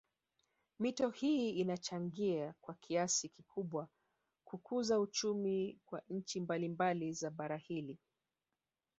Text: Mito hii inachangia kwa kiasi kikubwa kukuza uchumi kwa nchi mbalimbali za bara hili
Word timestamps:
Mito 0.79 1.09
hii 1.09 1.49
inachangia 1.49 2.53
kwa 2.61 2.73
kiasi 2.73 3.29
kikubwa 3.29 3.87
kukuza 4.47 4.99
uchumi 4.99 5.79
kwa 5.85 6.01
nchi 6.09 6.39
mbalimbali 6.41 7.13
za 7.13 7.31
bara 7.31 7.57
hili 7.57 7.97